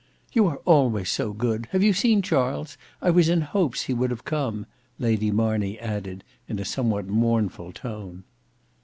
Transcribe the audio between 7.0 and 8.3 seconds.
mournful tone.